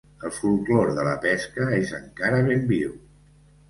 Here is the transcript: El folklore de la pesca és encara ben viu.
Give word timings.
El 0.27 0.31
folklore 0.37 0.95
de 1.01 1.05
la 1.09 1.13
pesca 1.27 1.69
és 1.83 1.95
encara 2.01 2.43
ben 2.53 2.69
viu. 2.77 3.01